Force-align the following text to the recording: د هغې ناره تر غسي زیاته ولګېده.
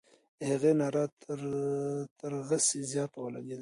د 0.39 0.41
هغې 0.51 0.71
ناره 0.81 1.03
تر 2.21 2.31
غسي 2.47 2.79
زیاته 2.91 3.17
ولګېده. 3.21 3.59